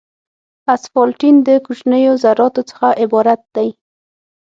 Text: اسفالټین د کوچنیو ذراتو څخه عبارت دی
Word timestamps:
اسفالټین 0.75 1.35
د 1.47 1.49
کوچنیو 1.65 2.13
ذراتو 2.23 2.61
څخه 2.69 2.87
عبارت 3.03 3.41
دی 3.55 3.69